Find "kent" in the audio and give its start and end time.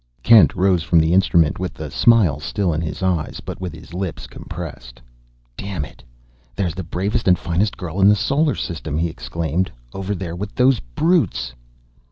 0.23-0.55